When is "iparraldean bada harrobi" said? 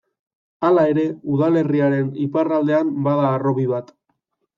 2.29-3.67